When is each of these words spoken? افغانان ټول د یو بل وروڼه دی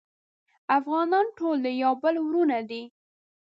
افغانان 0.77 1.25
ټول 1.37 1.57
د 1.65 1.67
یو 1.83 1.93
بل 2.03 2.15
وروڼه 2.27 2.59
دی 2.69 2.83